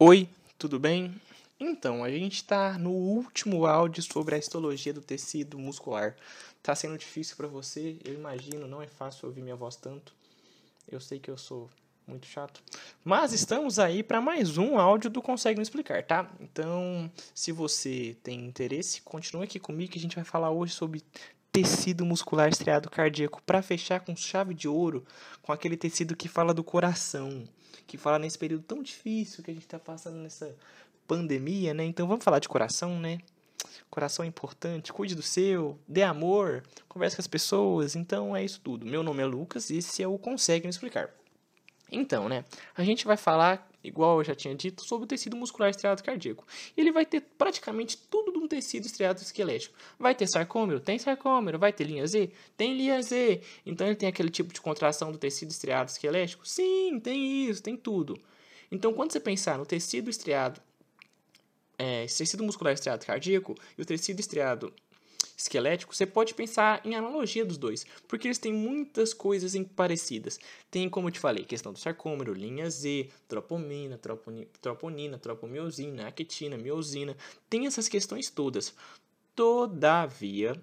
[0.00, 1.20] Oi, tudo bem?
[1.58, 6.14] Então, a gente está no último áudio sobre a histologia do tecido muscular.
[6.62, 10.14] Tá sendo difícil para você, eu imagino, não é fácil ouvir minha voz tanto.
[10.86, 11.68] Eu sei que eu sou
[12.06, 12.62] muito chato.
[13.04, 16.30] Mas estamos aí para mais um áudio do Consegue Me Explicar, tá?
[16.38, 21.02] Então, se você tem interesse, continue aqui comigo que a gente vai falar hoje sobre
[21.50, 25.04] tecido muscular estriado cardíaco para fechar com chave de ouro,
[25.42, 27.48] com aquele tecido que fala do coração,
[27.88, 30.54] que fala nesse período tão difícil que a gente está passando nessa
[31.06, 31.84] pandemia, né?
[31.84, 33.18] Então vamos falar de coração, né?
[33.90, 37.96] Coração é importante, cuide do seu, dê amor, converse com as pessoas.
[37.96, 38.84] Então é isso tudo.
[38.84, 41.10] Meu nome é Lucas e esse é o Consegue Me Explicar.
[41.90, 42.44] Então, né,
[42.76, 46.46] a gente vai falar, igual eu já tinha dito, sobre o tecido muscular estriado cardíaco.
[46.76, 49.76] Ele vai ter praticamente tudo de um tecido estriado esquelético.
[49.98, 50.80] Vai ter sarcômero?
[50.80, 51.58] Tem sarcômero.
[51.58, 52.30] Vai ter linha Z?
[52.56, 53.40] Tem linha Z.
[53.64, 56.46] Então ele tem aquele tipo de contração do tecido estriado esquelético?
[56.46, 58.18] Sim, tem isso, tem tudo.
[58.70, 60.60] Então quando você pensar no tecido estriado,
[61.78, 64.72] é, tecido muscular estriado cardíaco e o tecido estriado
[65.38, 70.38] esquelético, você pode pensar em analogia dos dois, porque eles têm muitas coisas parecidas.
[70.68, 76.58] Tem, como eu te falei, questão do sarcômero, linha Z, tropomina, troponi, troponina, tropomiosina, actina,
[76.58, 77.16] miosina,
[77.48, 78.74] tem essas questões todas.
[79.34, 80.60] Todavia,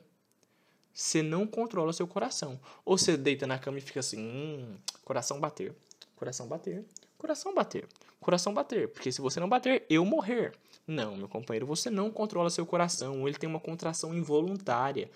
[0.94, 2.60] você não controla seu coração.
[2.84, 5.74] Ou você deita na cama e fica assim, hum, coração bater,
[6.18, 6.84] coração bater,
[7.26, 7.88] coração bater,
[8.20, 10.52] coração bater, porque se você não bater, eu morrer.
[10.86, 15.10] Não, meu companheiro, você não controla seu coração, ele tem uma contração involuntária.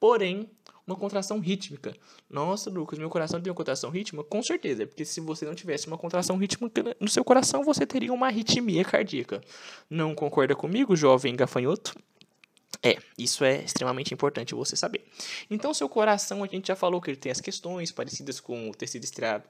[0.00, 0.50] Porém,
[0.84, 1.94] uma contração rítmica.
[2.28, 4.24] Nossa, Lucas, meu coração tem uma contração rítmica?
[4.24, 8.12] Com certeza, porque se você não tivesse uma contração rítmica no seu coração, você teria
[8.12, 9.40] uma arritmia cardíaca.
[9.88, 11.94] Não concorda comigo, jovem gafanhoto?
[12.82, 15.04] É, isso é extremamente importante você saber.
[15.48, 18.74] Então, seu coração, a gente já falou que ele tem as questões parecidas com o
[18.74, 19.44] tecido estriado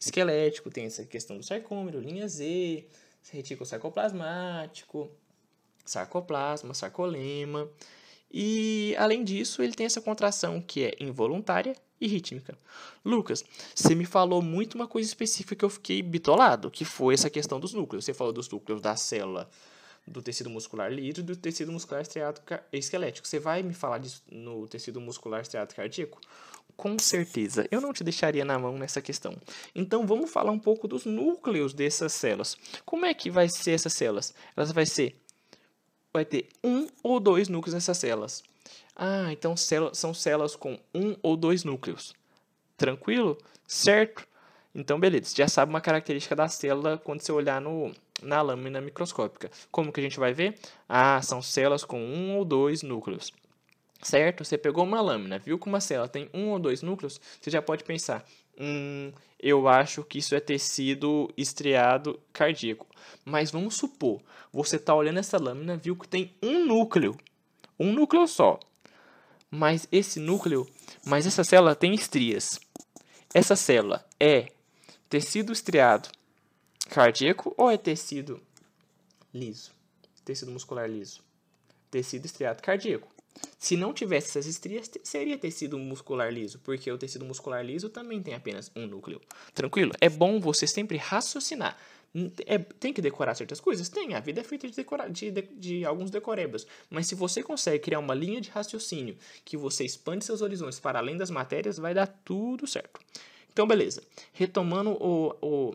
[0.00, 2.84] esquelético, tem essa questão do sarcômero, linha Z,
[3.30, 5.08] retículo sarcoplasmático,
[5.84, 7.70] sarcoplasma, sarcolema.
[8.32, 12.58] E, além disso, ele tem essa contração que é involuntária e rítmica.
[13.04, 17.30] Lucas, você me falou muito uma coisa específica que eu fiquei bitolado, que foi essa
[17.30, 18.04] questão dos núcleos.
[18.04, 19.48] Você falou dos núcleos da célula
[20.06, 22.02] do tecido muscular liso e do tecido muscular
[22.72, 23.26] esquelético.
[23.26, 25.42] Você vai me falar disso no tecido muscular
[25.74, 26.20] cardíaco?
[26.76, 29.36] Com certeza, eu não te deixaria na mão nessa questão.
[29.74, 32.56] Então vamos falar um pouco dos núcleos dessas células.
[32.84, 34.34] Como é que vai ser essas células?
[34.56, 35.16] Elas vai ser
[36.12, 38.42] vai ter um ou dois núcleos nessas células.
[38.94, 42.14] Ah, então são células com um ou dois núcleos.
[42.76, 43.38] Tranquilo?
[43.66, 44.26] Certo?
[44.74, 45.26] Então, beleza.
[45.26, 49.50] Você já sabe uma característica da célula quando você olhar no, na lâmina microscópica.
[49.70, 50.58] Como que a gente vai ver?
[50.88, 53.32] Ah, são células com um ou dois núcleos.
[54.02, 54.44] Certo?
[54.44, 57.62] Você pegou uma lâmina, viu que uma célula tem um ou dois núcleos, você já
[57.62, 58.24] pode pensar,
[58.58, 62.86] hum, eu acho que isso é tecido estriado cardíaco.
[63.24, 64.20] Mas vamos supor,
[64.52, 67.16] você está olhando essa lâmina, viu que tem um núcleo,
[67.78, 68.58] um núcleo só.
[69.48, 70.66] Mas esse núcleo,
[71.04, 72.58] mas essa célula tem estrias.
[73.32, 74.48] Essa célula é
[75.08, 76.08] tecido estriado
[76.92, 78.40] cardíaco ou é tecido
[79.32, 79.72] liso?
[80.24, 81.20] Tecido muscular liso?
[81.90, 83.08] Tecido estriado cardíaco.
[83.58, 88.22] Se não tivesse essas estrias, seria tecido muscular liso, porque o tecido muscular liso também
[88.22, 89.22] tem apenas um núcleo.
[89.54, 89.92] Tranquilo?
[90.02, 91.78] É bom você sempre raciocinar.
[92.44, 93.88] É, tem que decorar certas coisas?
[93.88, 96.66] Tem, a vida é feita de, decorar, de, de, de, alguns decorebas.
[96.90, 99.16] Mas se você consegue criar uma linha de raciocínio
[99.46, 103.00] que você expande seus horizontes para além das matérias, vai dar tudo certo.
[103.50, 104.02] Então, beleza.
[104.34, 105.74] Retomando o, o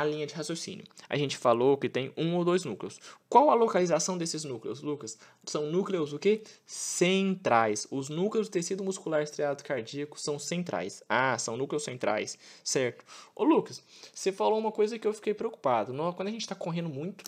[0.00, 0.84] a linha de raciocínio.
[1.08, 3.00] A gente falou que tem um ou dois núcleos.
[3.28, 5.18] Qual a localização desses núcleos, Lucas?
[5.44, 6.42] São núcleos o quê?
[6.64, 7.86] Centrais.
[7.90, 11.02] Os núcleos do tecido muscular estriado cardíaco são centrais.
[11.08, 13.04] Ah, são núcleos centrais, certo?
[13.34, 13.82] Ô Lucas,
[14.14, 15.92] você falou uma coisa que eu fiquei preocupado.
[16.14, 17.24] Quando a gente está correndo muito,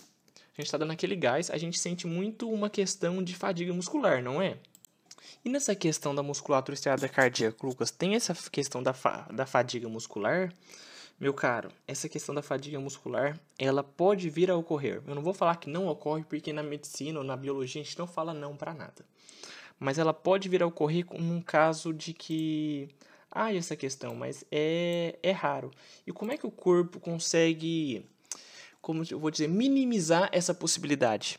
[0.57, 4.23] a gente está dando aquele gás, a gente sente muito uma questão de fadiga muscular,
[4.23, 4.57] não é?
[5.43, 9.89] E nessa questão da musculatura estriada cardíaca, Lucas, tem essa questão da, fa da fadiga
[9.89, 10.53] muscular?
[11.21, 15.03] Meu caro, essa questão da fadiga muscular, ela pode vir a ocorrer.
[15.05, 17.99] Eu não vou falar que não ocorre, porque na medicina ou na biologia a gente
[17.99, 19.05] não fala não para nada.
[19.79, 22.89] Mas ela pode vir a ocorrer num caso de que
[23.29, 25.69] há essa questão, mas é, é raro.
[26.07, 28.03] E como é que o corpo consegue,
[28.81, 31.37] como eu vou dizer, minimizar essa possibilidade?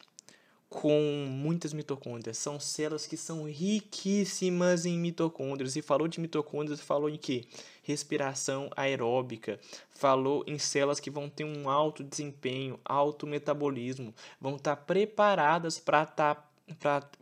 [0.73, 2.39] Com muitas mitocôndrias.
[2.39, 5.77] São células que são riquíssimas em mitocôndrias.
[5.77, 7.47] E falou de mitocôndrias, falou em que?
[7.83, 9.61] Respiração aeróbica.
[9.91, 16.03] Falou em células que vão ter um alto desempenho, alto metabolismo, vão estar preparadas para
[16.05, 16.53] estar tá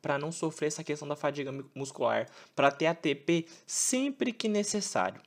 [0.00, 5.20] para não sofrer essa questão da fadiga muscular, para ter ATP sempre que necessário.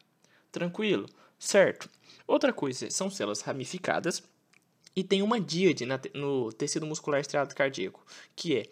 [0.52, 1.08] Tranquilo?
[1.38, 1.90] Certo.
[2.26, 4.24] Outra coisa, são células ramificadas
[4.96, 8.06] e tem uma díade no tecido muscular estriado cardíaco,
[8.36, 8.64] que é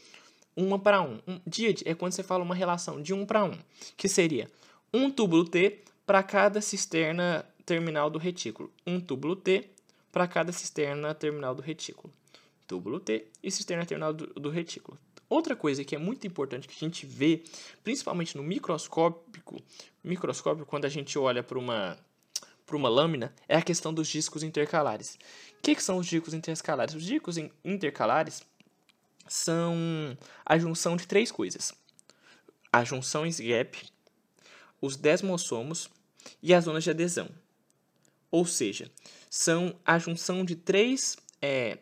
[0.55, 1.19] uma para um.
[1.27, 1.39] um.
[1.45, 3.57] Díade é quando você fala uma relação de um para um,
[3.97, 4.49] que seria
[4.93, 8.71] um túbulo T para cada cisterna terminal do retículo.
[8.85, 9.69] Um túbulo T
[10.11, 12.13] para cada cisterna terminal do retículo.
[12.67, 14.97] Túbulo T e cisterna terminal do, do retículo.
[15.29, 17.43] Outra coisa que é muito importante que a gente vê,
[17.83, 19.61] principalmente no microscópico,
[20.03, 21.97] microscópio quando a gente olha para uma
[22.71, 25.15] para uma lâmina, é a questão dos discos intercalares.
[25.57, 26.95] O que, que são os discos intercalares?
[26.95, 27.35] Os discos
[27.65, 28.43] intercalares
[29.27, 31.73] são a junção de três coisas:
[32.71, 33.77] a junção gap,
[34.79, 35.89] os desmossomos
[36.41, 37.29] e as zonas de adesão.
[38.31, 38.89] Ou seja,
[39.29, 41.79] são a junção de três é,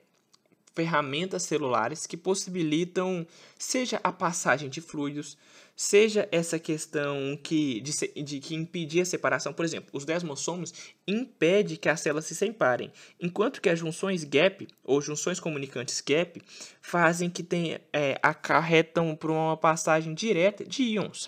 [0.80, 3.28] ferramentas celulares que possibilitam,
[3.58, 5.38] seja a passagem de fluidos,
[5.76, 9.52] seja essa questão que, de, de que impedir a separação.
[9.52, 10.74] Por exemplo, os desmossomos
[11.06, 16.42] impede que as células se separem, enquanto que as junções gap, ou junções comunicantes gap,
[16.82, 21.28] fazem que tenha, é, acarretam para uma passagem direta de íons.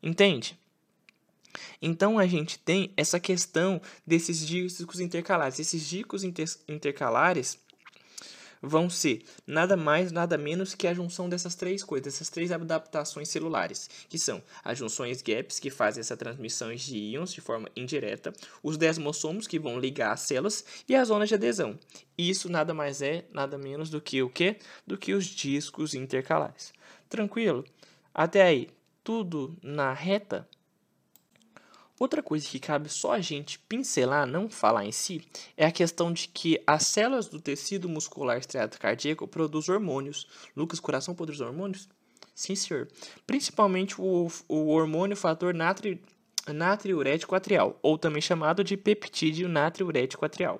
[0.00, 0.56] Entende?
[1.82, 5.58] Então a gente tem essa questão desses discos intercalares.
[5.58, 7.58] Esses discos inter intercalares
[8.60, 13.28] vão ser nada mais, nada menos que a junção dessas três coisas, dessas três adaptações
[13.28, 18.32] celulares, que são as junções GAPs, que fazem essa transmissão de íons de forma indireta,
[18.62, 21.78] os desmossomos, que vão ligar as células, e as zonas de adesão.
[22.16, 24.58] Isso nada mais é, nada menos do que o quê?
[24.86, 26.72] Do que os discos intercalares.
[27.08, 27.64] Tranquilo?
[28.12, 28.68] Até aí,
[29.02, 30.48] tudo na reta?
[31.98, 35.22] Outra coisa que cabe só a gente pincelar, não falar em si,
[35.56, 40.26] é a questão de que as células do tecido muscular estriado cardíaco produzem hormônios.
[40.56, 41.88] Lucas, coração produz hormônios?
[42.34, 42.88] Sim, senhor.
[43.26, 46.02] Principalmente o, o hormônio fator natri,
[46.52, 50.58] natriurético atrial, ou também chamado de peptídeo natriurético atrial.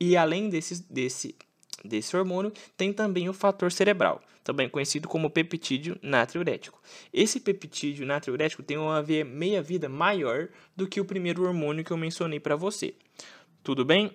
[0.00, 1.36] E além desse, desse,
[1.84, 6.80] desse hormônio, tem também o fator cerebral, também conhecido como peptídeo natriurético.
[7.12, 12.40] Esse peptídeo natriurético tem uma meia-vida maior do que o primeiro hormônio que eu mencionei
[12.40, 12.94] para você.
[13.62, 14.12] Tudo bem?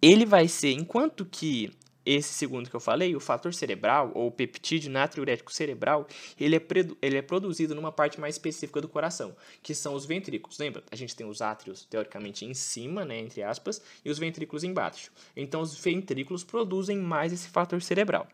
[0.00, 1.70] Ele vai ser, enquanto que
[2.04, 6.06] esse segundo que eu falei, o fator cerebral, ou peptídeo natriurético cerebral,
[6.38, 6.62] ele é,
[7.00, 10.58] ele é produzido numa parte mais específica do coração, que são os ventrículos.
[10.58, 10.82] Lembra?
[10.90, 15.12] A gente tem os átrios, teoricamente, em cima, né, entre aspas, e os ventrículos embaixo.
[15.36, 18.26] Então, os ventrículos produzem mais esse fator cerebral.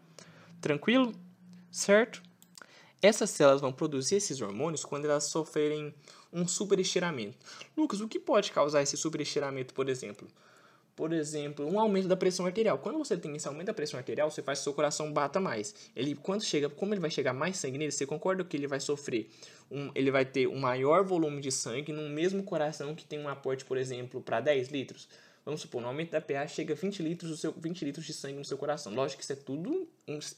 [0.61, 1.15] Tranquilo?
[1.71, 2.23] Certo?
[3.01, 5.95] Essas células vão produzir esses hormônios quando elas sofrerem
[6.33, 7.39] um superestiramento.
[7.77, 10.27] Lucas, o que pode causar esse superestiramento, por exemplo?
[10.99, 12.77] Por exemplo, um aumento da pressão arterial.
[12.77, 15.73] Quando você tem esse aumento da pressão arterial, você faz que seu coração bata mais.
[15.95, 18.81] Ele, quando chega, como ele vai chegar mais sangue nele, você concorda que ele vai
[18.81, 19.31] sofrer,
[19.71, 23.29] um, ele vai ter um maior volume de sangue no mesmo coração que tem um
[23.29, 25.09] aporte, por exemplo, para 10 litros?
[25.45, 28.37] Vamos supor, no aumento da pH chega 20 litros, do seu, 20 litros de sangue
[28.37, 28.93] no seu coração.
[28.93, 29.87] Lógico que isso é tudo,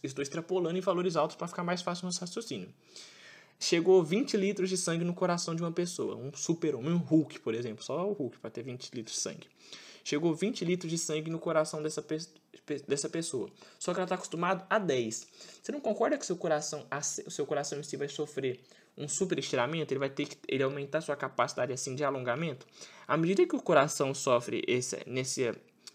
[0.04, 2.68] estou extrapolando em valores altos para ficar mais fácil no raciocínio.
[3.58, 7.54] Chegou 20 litros de sangue no coração de uma pessoa, um super-homem, um Hulk, por
[7.54, 9.46] exemplo, só o Hulk para ter 20 litros de sangue.
[10.04, 12.18] Chegou 20 litros de sangue no coração dessa, pe
[12.86, 13.50] dessa pessoa.
[13.78, 15.26] Só que ela está acostumada a 10.
[15.62, 16.86] Você não concorda que seu coração,
[17.26, 18.60] o seu coração em si vai sofrer
[18.96, 22.66] um super estiramento, ele vai ter que ele aumentar sua capacidade assim de alongamento.
[23.08, 25.52] À medida que o coração sofre esse, nesse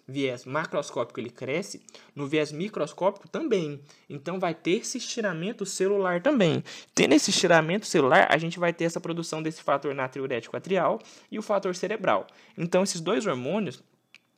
[0.08, 1.82] viés macroscópico ele cresce,
[2.16, 3.82] no viés microscópico também.
[4.10, 6.64] Então vai ter esse estiramento celular também.
[6.94, 11.00] Tendo esse estiramento celular, a gente vai ter essa produção desse fator natriurético atrial
[11.32, 12.28] e o fator cerebral.
[12.58, 13.84] Então esses dois hormônios,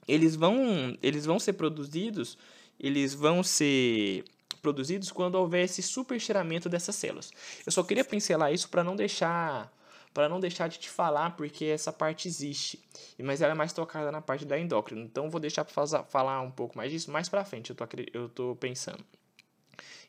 [0.08, 2.38] eles vão eles vão ser produzidos,
[2.80, 4.24] eles vão ser
[4.62, 7.32] produzidos quando houver esse superestiramento dessas células.
[7.66, 9.72] Eu só queria pincelar isso para não deixar
[10.14, 12.84] para não deixar de te falar, porque essa parte existe,
[13.20, 15.04] mas ela é mais tocada na parte da endócrina.
[15.04, 18.30] Então vou deixar para falar um pouco mais disso mais para frente, eu tô, eu
[18.30, 19.06] tô pensando.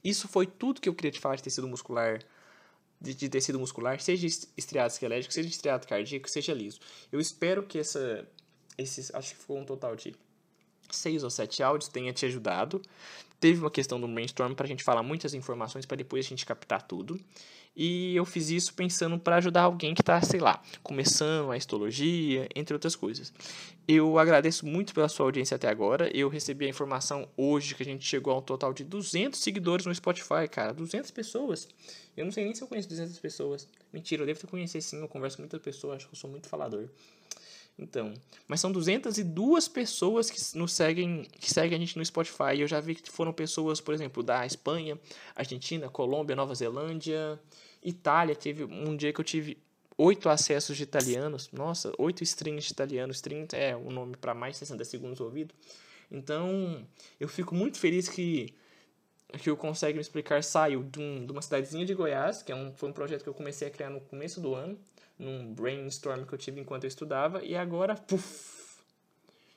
[0.02, 2.21] Isso foi tudo que eu queria te falar de tecido muscular,
[3.00, 4.26] de, de tecido muscular, seja
[4.57, 6.81] estriado esquelético, seja estriado cardíaco, seja liso.
[7.12, 8.26] Eu espero que essa,
[8.78, 10.14] esses, acho que ficou um total de
[10.90, 12.80] seis ou sete áudios tenha te ajudado.
[13.40, 16.47] Teve uma questão do brainstorm para a gente falar muitas informações para depois a gente
[16.47, 17.20] captar tudo.
[17.76, 22.49] E eu fiz isso pensando para ajudar alguém que está, sei lá, começando a histologia,
[22.56, 23.32] entre outras coisas.
[23.87, 26.11] Eu agradeço muito pela sua audiência até agora.
[26.12, 29.87] Eu recebi a informação hoje que a gente chegou a um total de 200 seguidores
[29.87, 30.75] no Spotify, cara.
[30.75, 31.68] 200 pessoas.
[32.16, 33.68] Eu não sei nem se eu conheço 200 pessoas.
[33.92, 35.00] Mentira, eu devo ter conhecido sim.
[35.00, 36.88] Eu converso com muitas pessoas, acho que eu sou muito falador.
[37.78, 38.12] Então,
[38.49, 42.58] mas são 202 pessoas que nos seguem, que seguem a gente no Spotify.
[42.58, 44.99] Eu já vi que foram pessoas, por exemplo, da Espanha,
[45.37, 47.38] Argentina, Colômbia, Nova Zelândia,
[47.82, 48.35] Itália.
[48.35, 49.58] Teve um dia que eu tive
[49.97, 51.50] oito acessos de italianos.
[51.52, 53.12] Nossa, oito strings de italiano.
[53.12, 55.54] String é o nome para mais de 60 segundos ouvido.
[56.11, 56.85] Então,
[57.20, 58.54] eu fico muito feliz que
[59.37, 62.54] que o Consegue Me Explicar saiu de, um, de uma cidadezinha de Goiás, que é
[62.54, 64.78] um, foi um projeto que eu comecei a criar no começo do ano,
[65.18, 68.58] num brainstorm que eu tive enquanto eu estudava, e agora, puf,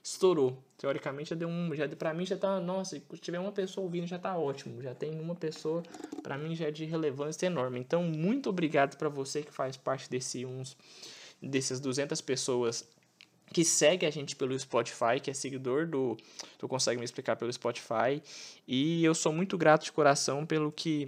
[0.04, 0.58] estourou.
[0.78, 4.08] Teoricamente já deu um, já para mim já tá, nossa, se tiver uma pessoa ouvindo
[4.08, 5.84] já tá ótimo, já tem uma pessoa,
[6.22, 7.80] para mim já é de relevância enorme.
[7.80, 10.76] Então, muito obrigado para você que faz parte desse uns
[11.42, 12.88] dessas 200 pessoas
[13.54, 16.18] que segue a gente pelo Spotify, que é seguidor do
[16.58, 18.22] Tu Consegue Me Explicar pelo Spotify.
[18.68, 21.08] E eu sou muito grato de coração pelo que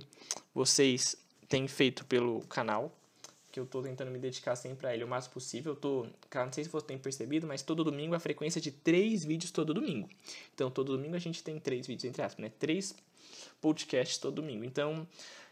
[0.53, 1.15] vocês
[1.47, 2.91] têm feito pelo canal,
[3.51, 5.73] que eu estou tentando me dedicar sempre a ele o mais possível.
[5.73, 8.61] Eu tô, cara, não sei se você tem percebido, mas todo domingo a frequência é
[8.61, 10.09] de três vídeos todo domingo.
[10.53, 12.51] Então, todo domingo a gente tem três vídeos, entre aspas, né?
[12.59, 12.95] Três
[13.61, 14.65] podcasts todo domingo.
[14.65, 15.07] Então,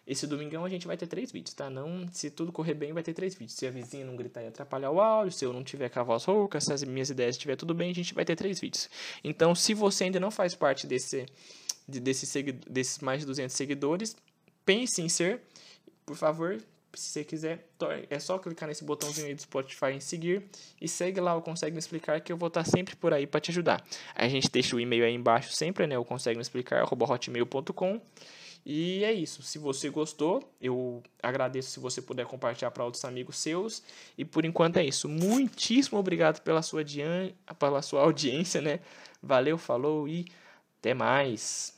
[0.06, 1.70] esse domingão a gente vai ter três vídeos, tá?
[1.70, 3.58] Não, se tudo correr bem, vai ter três vídeos.
[3.58, 6.04] Se a vizinha não gritar e atrapalhar o áudio, se eu não tiver com a
[6.04, 8.90] voz rouca, se as minhas ideias estiver tudo bem, a gente vai ter três vídeos.
[9.24, 11.26] Então, se você ainda não faz parte desse,
[11.88, 14.16] desse, desses mais de 200 seguidores,
[14.66, 15.42] pense em ser.
[16.04, 16.58] Por favor,
[16.94, 17.70] se você quiser,
[18.10, 20.44] é só clicar nesse botãozinho aí do Spotify em seguir
[20.80, 23.40] e segue lá o Consegue Me Explicar que eu vou estar sempre por aí para
[23.40, 23.86] te ajudar.
[24.16, 25.98] A gente deixa o e-mail aí embaixo sempre, né?
[25.98, 28.02] O Consegue Me Explicar, hotmail.com.
[28.66, 29.42] E é isso.
[29.42, 33.82] Se você gostou, eu agradeço se você puder compartilhar para outros amigos seus.
[34.18, 35.10] E por enquanto é isso.
[35.10, 36.84] Muitíssimo obrigado pela sua,
[37.58, 38.80] pela sua audiência, né?
[39.22, 40.26] Valeu, falou e
[40.80, 41.76] até mais.